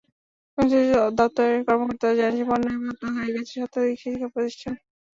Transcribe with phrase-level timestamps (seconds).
[0.57, 4.73] সংশ্লিষ্ট দপ্তরের কর্মকর্তারা জানিয়েছেন, বন্যায় বন্ধ হয়ে গেছে শতাধিক শিক্ষাপ্রতিষ্ঠান।